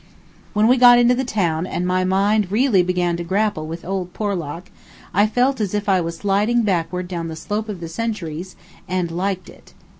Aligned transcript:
When 0.53 0.67
we 0.67 0.77
got 0.77 0.97
into 0.97 1.13
the 1.13 1.23
town, 1.23 1.67
and 1.67 1.85
my 1.85 2.03
mind 2.03 2.51
really 2.51 2.81
began 2.81 3.15
to 3.17 3.23
grapple 3.23 3.67
with 3.67 3.85
old 3.85 4.13
Porlock, 4.13 4.71
I 5.13 5.27
felt 5.27 5.61
as 5.61 5.75
if 5.75 5.87
I 5.87 6.01
was 6.01 6.17
sliding 6.17 6.63
backward 6.63 7.07
down 7.07 7.27
the 7.27 7.35
slope 7.35 7.69
of 7.69 7.81
the 7.81 7.87
centuries, 7.87 8.55
and 8.87 9.11
liked 9.11 9.47
it. 9.47 9.75